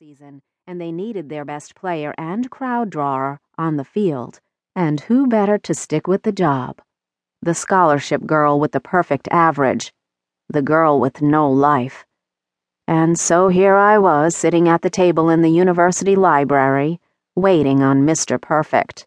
season, 0.00 0.40
and 0.66 0.80
they 0.80 0.90
needed 0.90 1.28
their 1.28 1.44
best 1.44 1.74
player 1.74 2.14
and 2.16 2.50
crowd 2.50 2.88
drawer 2.88 3.38
on 3.58 3.76
the 3.76 3.84
field. 3.84 4.40
And 4.74 4.98
who 4.98 5.26
better 5.26 5.58
to 5.58 5.74
stick 5.74 6.06
with 6.06 6.22
the 6.22 6.32
job? 6.32 6.80
The 7.42 7.52
scholarship 7.52 8.24
girl 8.24 8.58
with 8.58 8.72
the 8.72 8.80
perfect 8.80 9.28
average, 9.30 9.92
the 10.48 10.62
girl 10.62 10.98
with 10.98 11.20
no 11.20 11.50
life. 11.50 12.06
And 12.88 13.18
so 13.18 13.48
here 13.48 13.76
I 13.76 13.98
was 13.98 14.34
sitting 14.34 14.70
at 14.70 14.80
the 14.80 14.88
table 14.88 15.28
in 15.28 15.42
the 15.42 15.50
university 15.50 16.16
library, 16.16 16.98
waiting 17.36 17.82
on 17.82 18.06
Mr. 18.06 18.40
Perfect. 18.40 19.06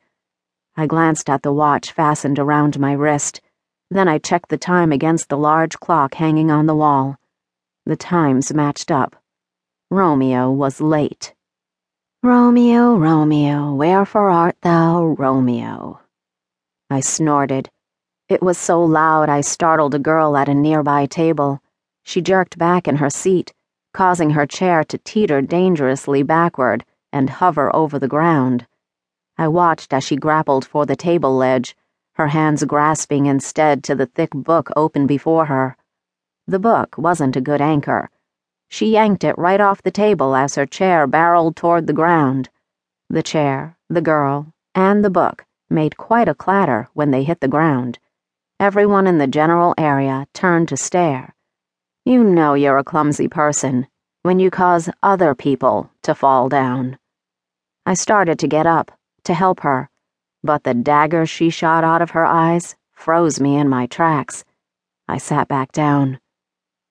I 0.78 0.86
glanced 0.86 1.28
at 1.28 1.42
the 1.42 1.54
watch 1.54 1.92
fastened 1.92 2.38
around 2.38 2.80
my 2.80 2.92
wrist. 2.94 3.42
Then 3.90 4.08
I 4.08 4.20
checked 4.20 4.50
the 4.50 4.60
time 4.60 4.92
against 4.92 5.30
the 5.30 5.40
large 5.40 5.80
clock 5.80 6.14
hanging 6.14 6.52
on 6.52 6.68
the 6.68 6.76
wall. 6.76 7.18
The 7.88 7.98
times 7.98 8.54
matched 8.54 8.92
up. 8.92 9.23
Romeo 9.94 10.50
was 10.50 10.82
late. 10.82 11.36
Romeo, 12.24 12.96
Romeo, 12.96 13.76
wherefore 13.76 14.32
art 14.32 14.56
thou, 14.62 15.06
Romeo? 15.06 16.02
I 16.90 17.00
snorted. 17.00 17.70
It 18.28 18.42
was 18.42 18.58
so 18.58 18.84
loud 18.84 19.30
I 19.30 19.42
startled 19.42 19.94
a 19.94 20.00
girl 20.00 20.36
at 20.36 20.50
a 20.50 20.56
nearby 20.56 21.06
table. 21.06 21.62
She 22.02 22.24
jerked 22.24 22.58
back 22.58 22.88
in 22.88 22.96
her 22.96 23.12
seat, 23.12 23.54
causing 23.94 24.32
her 24.32 24.48
chair 24.48 24.84
to 24.86 24.98
teeter 24.98 25.44
dangerously 25.44 26.24
backward 26.24 26.84
and 27.12 27.30
hover 27.30 27.70
over 27.76 28.00
the 28.00 28.08
ground. 28.08 28.66
I 29.38 29.48
watched 29.48 29.94
as 29.94 30.04
she 30.04 30.16
grappled 30.16 30.66
for 30.66 30.88
the 30.88 30.96
table 30.96 31.36
ledge, 31.38 31.78
her 32.14 32.30
hands 32.30 32.64
grasping 32.64 33.28
instead 33.28 33.84
to 33.84 33.94
the 33.94 34.08
thick 34.08 34.32
book 34.32 34.72
open 34.76 35.06
before 35.06 35.46
her. 35.46 35.78
The 36.48 36.58
book 36.58 36.98
wasn't 36.98 37.36
a 37.36 37.42
good 37.42 37.62
anchor. 37.62 38.10
She 38.74 38.88
yanked 38.88 39.24
it 39.24 39.38
right 39.38 39.62
off 39.62 39.84
the 39.84 39.92
table 39.92 40.36
as 40.36 40.56
her 40.56 40.66
chair 40.66 41.06
barreled 41.06 41.56
toward 41.56 41.86
the 41.86 41.94
ground. 41.94 42.50
The 43.08 43.22
chair, 43.22 43.78
the 43.88 44.02
girl, 44.02 44.52
and 44.74 45.06
the 45.06 45.12
book 45.12 45.46
made 45.70 45.96
quite 45.96 46.28
a 46.28 46.34
clatter 46.34 46.90
when 46.96 47.12
they 47.12 47.24
hit 47.24 47.40
the 47.40 47.48
ground. 47.48 48.00
Everyone 48.60 49.06
in 49.06 49.20
the 49.20 49.28
general 49.28 49.76
area 49.78 50.26
turned 50.34 50.70
to 50.70 50.76
stare. 50.76 51.36
You 52.04 52.24
know 52.24 52.56
you're 52.56 52.80
a 52.80 52.84
clumsy 52.84 53.28
person 53.28 53.86
when 54.24 54.40
you 54.40 54.50
cause 54.50 54.90
other 55.04 55.36
people 55.36 55.92
to 56.02 56.16
fall 56.16 56.50
down. 56.50 56.98
I 57.86 57.94
started 57.94 58.40
to 58.40 58.48
get 58.48 58.66
up, 58.66 58.92
to 59.26 59.36
help 59.36 59.60
her, 59.60 59.92
but 60.44 60.64
the 60.64 60.74
dagger 60.74 61.28
she 61.28 61.52
shot 61.52 61.84
out 61.84 62.02
of 62.02 62.10
her 62.10 62.26
eyes 62.26 62.76
froze 62.92 63.40
me 63.40 63.56
in 63.56 63.70
my 63.70 63.86
tracks. 63.86 64.44
I 65.08 65.20
sat 65.20 65.48
back 65.48 65.72
down. 65.74 66.20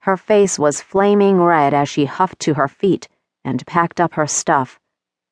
Her 0.03 0.17
face 0.17 0.59
was 0.59 0.81
flaming 0.81 1.41
red 1.41 1.73
as 1.73 1.89
she 1.89 2.07
huffed 2.07 2.41
to 2.41 2.55
her 2.55 2.67
feet 2.67 3.09
and 3.45 3.65
packed 3.69 4.01
up 4.01 4.15
her 4.15 4.27
stuff. 4.27 4.81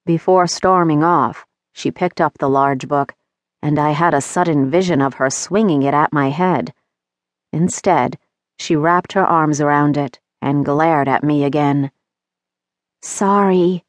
Before 0.07 0.47
storming 0.47 1.03
off, 1.03 1.45
she 1.73 1.91
picked 1.91 2.21
up 2.21 2.39
the 2.39 2.49
large 2.49 2.87
book, 2.87 3.13
and 3.61 3.81
I 3.81 3.91
had 3.91 4.15
a 4.15 4.21
sudden 4.21 4.71
vision 4.71 5.03
of 5.03 5.15
her 5.15 5.29
swinging 5.29 5.83
it 5.83 5.93
at 5.93 6.13
my 6.13 6.31
head. 6.31 6.73
Instead, 7.53 8.17
she 8.61 8.77
wrapped 8.77 9.15
her 9.15 9.27
arms 9.27 9.61
around 9.61 9.97
it 9.97 10.21
and 10.41 10.65
glared 10.65 11.09
at 11.09 11.25
me 11.25 11.43
again. 11.43 11.91
Sorry, 13.03 13.85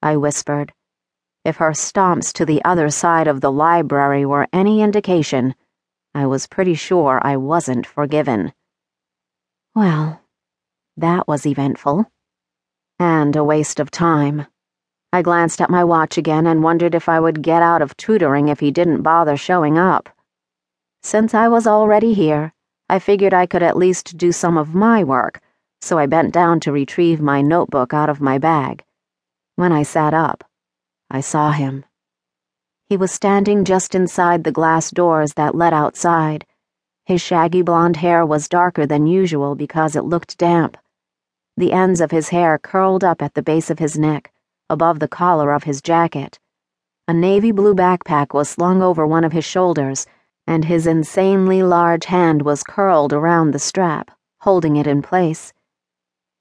I 0.00 0.16
whispered. 0.16 0.72
If 1.44 1.56
her 1.58 1.72
stomps 1.72 2.32
to 2.32 2.46
the 2.46 2.64
other 2.64 2.88
side 2.88 3.28
of 3.28 3.42
the 3.42 3.52
library 3.52 4.24
were 4.24 4.48
any 4.50 4.80
indication, 4.80 5.54
I 6.14 6.24
was 6.24 6.46
pretty 6.46 6.74
sure 6.74 7.20
I 7.22 7.36
wasn't 7.36 7.86
forgiven. 7.86 8.54
Well, 9.74 10.21
that 10.96 11.26
was 11.26 11.46
eventful. 11.46 12.10
And 12.98 13.34
a 13.36 13.44
waste 13.44 13.80
of 13.80 13.90
time. 13.90 14.46
I 15.12 15.22
glanced 15.22 15.60
at 15.60 15.70
my 15.70 15.84
watch 15.84 16.16
again 16.16 16.46
and 16.46 16.62
wondered 16.62 16.94
if 16.94 17.08
I 17.08 17.20
would 17.20 17.42
get 17.42 17.62
out 17.62 17.82
of 17.82 17.96
tutoring 17.96 18.48
if 18.48 18.60
he 18.60 18.70
didn't 18.70 19.02
bother 19.02 19.36
showing 19.36 19.78
up. 19.78 20.08
Since 21.02 21.34
I 21.34 21.48
was 21.48 21.66
already 21.66 22.14
here, 22.14 22.52
I 22.88 22.98
figured 22.98 23.34
I 23.34 23.46
could 23.46 23.62
at 23.62 23.76
least 23.76 24.16
do 24.16 24.32
some 24.32 24.56
of 24.56 24.74
my 24.74 25.02
work, 25.02 25.40
so 25.80 25.98
I 25.98 26.06
bent 26.06 26.32
down 26.32 26.60
to 26.60 26.72
retrieve 26.72 27.20
my 27.20 27.42
notebook 27.42 27.92
out 27.92 28.08
of 28.08 28.20
my 28.20 28.38
bag. 28.38 28.84
When 29.56 29.72
I 29.72 29.82
sat 29.82 30.14
up, 30.14 30.44
I 31.10 31.20
saw 31.20 31.50
him. 31.52 31.84
He 32.86 32.96
was 32.96 33.10
standing 33.10 33.64
just 33.64 33.94
inside 33.94 34.44
the 34.44 34.52
glass 34.52 34.90
doors 34.90 35.34
that 35.34 35.54
led 35.54 35.72
outside. 35.72 36.46
His 37.04 37.20
shaggy 37.20 37.62
blonde 37.62 37.96
hair 37.96 38.24
was 38.24 38.48
darker 38.48 38.86
than 38.86 39.06
usual 39.06 39.54
because 39.54 39.96
it 39.96 40.04
looked 40.04 40.38
damp. 40.38 40.76
The 41.56 41.72
ends 41.72 42.00
of 42.00 42.12
his 42.12 42.28
hair 42.28 42.58
curled 42.58 43.02
up 43.02 43.20
at 43.20 43.34
the 43.34 43.42
base 43.42 43.70
of 43.70 43.78
his 43.80 43.98
neck, 43.98 44.32
above 44.70 45.00
the 45.00 45.08
collar 45.08 45.52
of 45.52 45.64
his 45.64 45.82
jacket. 45.82 46.38
A 47.08 47.12
navy 47.12 47.50
blue 47.50 47.74
backpack 47.74 48.32
was 48.32 48.48
slung 48.48 48.80
over 48.80 49.04
one 49.06 49.24
of 49.24 49.32
his 49.32 49.44
shoulders, 49.44 50.06
and 50.46 50.64
his 50.64 50.86
insanely 50.86 51.62
large 51.62 52.04
hand 52.04 52.42
was 52.42 52.62
curled 52.62 53.12
around 53.12 53.50
the 53.50 53.58
strap, 53.58 54.10
holding 54.40 54.76
it 54.76 54.86
in 54.86 55.02
place. 55.02 55.52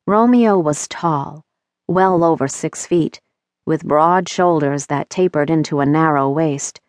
Romeo 0.06 0.60
was 0.60 0.88
tall, 0.88 1.44
well 1.88 2.24
over 2.24 2.48
six 2.48 2.86
feet, 2.86 3.20
with 3.66 3.84
broad 3.84 4.30
shoulders 4.30 4.86
that 4.86 5.10
tapered 5.10 5.50
into 5.50 5.80
a 5.80 5.86
narrow 5.86 6.30
waist. 6.30 6.80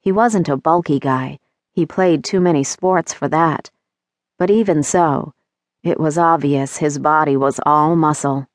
He 0.00 0.12
wasn't 0.12 0.48
a 0.48 0.56
bulky 0.56 0.98
guy, 0.98 1.38
he 1.78 1.86
played 1.86 2.24
too 2.24 2.40
many 2.40 2.64
sports 2.64 3.12
for 3.14 3.28
that. 3.28 3.70
But 4.36 4.50
even 4.50 4.82
so, 4.82 5.32
it 5.84 6.00
was 6.00 6.18
obvious 6.18 6.76
his 6.76 6.98
body 6.98 7.36
was 7.36 7.60
all 7.64 7.94
muscle. 7.94 8.48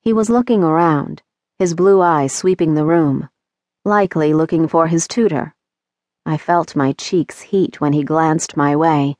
He 0.00 0.12
was 0.12 0.28
looking 0.28 0.64
around, 0.64 1.22
his 1.60 1.74
blue 1.74 2.02
eyes 2.02 2.32
sweeping 2.32 2.74
the 2.74 2.84
room, 2.84 3.28
likely 3.84 4.34
looking 4.34 4.66
for 4.66 4.88
his 4.88 5.06
tutor. 5.06 5.54
I 6.26 6.38
felt 6.38 6.74
my 6.74 6.90
cheeks 6.94 7.40
heat 7.40 7.80
when 7.80 7.92
he 7.92 8.02
glanced 8.02 8.56
my 8.56 8.74
way, 8.74 9.16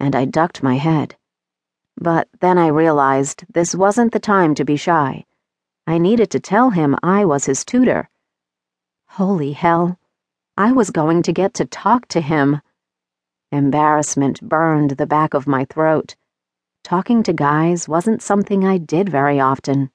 and 0.00 0.16
I 0.16 0.24
ducked 0.24 0.64
my 0.64 0.74
head. 0.74 1.14
But 2.00 2.26
then 2.40 2.58
I 2.58 2.66
realized 2.66 3.44
this 3.48 3.76
wasn't 3.76 4.10
the 4.10 4.18
time 4.34 4.56
to 4.56 4.64
be 4.64 4.74
shy. 4.74 5.24
I 5.86 5.98
needed 5.98 6.32
to 6.32 6.40
tell 6.40 6.70
him 6.70 6.96
I 7.00 7.24
was 7.24 7.46
his 7.46 7.64
tutor. 7.64 8.10
Holy 9.06 9.52
hell, 9.52 10.00
I 10.56 10.72
was 10.72 10.90
going 10.90 11.22
to 11.22 11.32
get 11.32 11.54
to 11.54 11.64
talk 11.64 12.08
to 12.08 12.20
him. 12.20 12.60
Embarrassment 13.50 14.42
burned 14.42 14.90
the 14.90 15.06
back 15.06 15.32
of 15.32 15.46
my 15.46 15.64
throat. 15.64 16.14
Talking 16.84 17.22
to 17.22 17.32
guys 17.32 17.88
wasn't 17.88 18.20
something 18.20 18.64
I 18.64 18.76
did 18.76 19.08
very 19.08 19.40
often. 19.40 19.90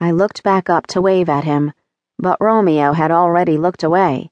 I 0.00 0.10
looked 0.10 0.42
back 0.42 0.68
up 0.68 0.86
to 0.88 1.00
wave 1.00 1.28
at 1.28 1.44
him, 1.44 1.72
but 2.18 2.40
Romeo 2.40 2.92
had 2.92 3.12
already 3.12 3.56
looked 3.56 3.84
away. 3.84 4.30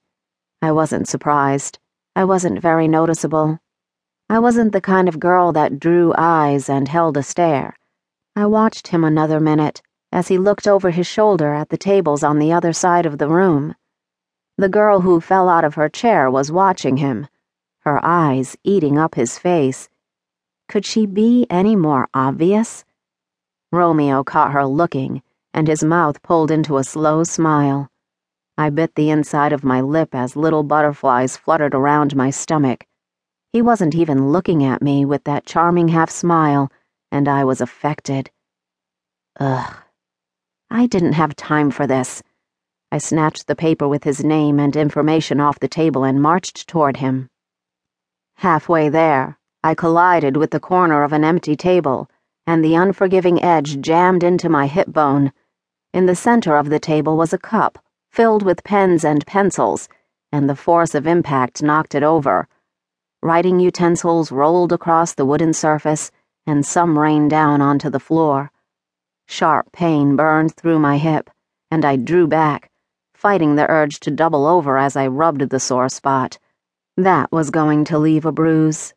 I 0.60 0.72
wasn't 0.72 1.06
surprised. 1.06 1.78
I 2.16 2.24
wasn't 2.24 2.60
very 2.60 2.88
noticeable. 2.88 3.60
I 4.28 4.40
wasn't 4.40 4.72
the 4.72 4.80
kind 4.80 5.08
of 5.08 5.20
girl 5.20 5.52
that 5.52 5.78
drew 5.78 6.12
eyes 6.16 6.68
and 6.68 6.88
held 6.88 7.16
a 7.16 7.22
stare. 7.22 7.76
I 8.34 8.46
watched 8.46 8.88
him 8.88 9.04
another 9.04 9.38
minute 9.38 9.80
as 10.10 10.28
he 10.28 10.38
looked 10.38 10.66
over 10.66 10.90
his 10.90 11.06
shoulder 11.06 11.54
at 11.54 11.68
the 11.68 11.76
tables 11.76 12.24
on 12.24 12.38
the 12.38 12.52
other 12.52 12.72
side 12.72 13.06
of 13.06 13.18
the 13.18 13.28
room. 13.28 13.74
The 14.58 14.68
girl 14.68 15.00
who 15.00 15.20
fell 15.20 15.48
out 15.48 15.64
of 15.64 15.74
her 15.74 15.88
chair 15.88 16.30
was 16.30 16.50
watching 16.50 16.96
him, 16.96 17.26
her 17.84 18.00
eyes 18.04 18.56
eating 18.64 18.98
up 18.98 19.14
his 19.14 19.38
face 19.38 19.88
could 20.68 20.86
she 20.86 21.06
be 21.06 21.46
any 21.50 21.76
more 21.76 22.08
obvious? 22.14 22.84
Romeo 23.70 24.24
caught 24.24 24.52
her 24.52 24.66
looking, 24.66 25.22
and 25.52 25.68
his 25.68 25.84
mouth 25.84 26.22
pulled 26.22 26.50
into 26.50 26.78
a 26.78 26.84
slow 26.84 27.22
smile. 27.22 27.90
I 28.56 28.70
bit 28.70 28.94
the 28.94 29.10
inside 29.10 29.52
of 29.52 29.64
my 29.64 29.80
lip 29.80 30.14
as 30.14 30.36
little 30.36 30.62
butterflies 30.62 31.36
fluttered 31.36 31.74
around 31.74 32.16
my 32.16 32.30
stomach. 32.30 32.86
He 33.52 33.62
wasn't 33.62 33.94
even 33.94 34.32
looking 34.32 34.64
at 34.64 34.82
me 34.82 35.04
with 35.04 35.24
that 35.24 35.46
charming 35.46 35.88
half 35.88 36.10
smile, 36.10 36.72
and 37.12 37.28
I 37.28 37.44
was 37.44 37.60
affected. 37.60 38.30
Ugh. 39.38 39.76
I 40.70 40.86
didn't 40.86 41.12
have 41.12 41.36
time 41.36 41.70
for 41.70 41.86
this. 41.86 42.22
I 42.90 42.98
snatched 42.98 43.46
the 43.46 43.56
paper 43.56 43.86
with 43.86 44.04
his 44.04 44.24
name 44.24 44.58
and 44.58 44.74
information 44.74 45.40
off 45.40 45.60
the 45.60 45.68
table 45.68 46.04
and 46.04 46.22
marched 46.22 46.66
toward 46.66 46.96
him. 46.96 47.28
Halfway 48.44 48.90
there, 48.90 49.38
I 49.62 49.74
collided 49.74 50.36
with 50.36 50.50
the 50.50 50.60
corner 50.60 51.02
of 51.02 51.14
an 51.14 51.24
empty 51.24 51.56
table, 51.56 52.10
and 52.46 52.62
the 52.62 52.74
unforgiving 52.74 53.42
edge 53.42 53.80
jammed 53.80 54.22
into 54.22 54.50
my 54.50 54.66
hip 54.66 54.88
bone. 54.88 55.32
In 55.94 56.04
the 56.04 56.14
center 56.14 56.58
of 56.58 56.68
the 56.68 56.78
table 56.78 57.16
was 57.16 57.32
a 57.32 57.38
cup, 57.38 57.78
filled 58.12 58.42
with 58.42 58.62
pens 58.62 59.02
and 59.02 59.26
pencils, 59.26 59.88
and 60.30 60.46
the 60.46 60.54
force 60.54 60.94
of 60.94 61.06
impact 61.06 61.62
knocked 61.62 61.94
it 61.94 62.02
over. 62.02 62.46
Writing 63.22 63.60
utensils 63.60 64.30
rolled 64.30 64.74
across 64.74 65.14
the 65.14 65.24
wooden 65.24 65.54
surface, 65.54 66.10
and 66.46 66.66
some 66.66 66.98
rained 66.98 67.30
down 67.30 67.62
onto 67.62 67.88
the 67.88 67.98
floor. 67.98 68.52
Sharp 69.26 69.72
pain 69.72 70.16
burned 70.16 70.54
through 70.54 70.80
my 70.80 70.98
hip, 70.98 71.30
and 71.70 71.82
I 71.82 71.96
drew 71.96 72.26
back, 72.26 72.70
fighting 73.14 73.54
the 73.54 73.70
urge 73.70 74.00
to 74.00 74.10
double 74.10 74.44
over 74.44 74.76
as 74.76 74.96
I 74.96 75.06
rubbed 75.06 75.48
the 75.48 75.60
sore 75.60 75.88
spot. 75.88 76.38
That 76.96 77.32
was 77.32 77.50
going 77.50 77.84
to 77.86 77.98
leave 77.98 78.24
a 78.24 78.30
bruise. 78.30 78.94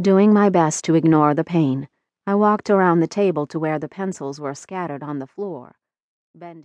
Doing 0.00 0.32
my 0.32 0.48
best 0.48 0.86
to 0.86 0.94
ignore 0.94 1.34
the 1.34 1.44
pain, 1.44 1.86
I 2.26 2.34
walked 2.34 2.70
around 2.70 3.00
the 3.00 3.06
table 3.06 3.46
to 3.48 3.58
where 3.58 3.78
the 3.78 3.90
pencils 3.90 4.40
were 4.40 4.54
scattered 4.54 5.02
on 5.02 5.18
the 5.18 5.26
floor, 5.26 5.76
bending. 6.34 6.64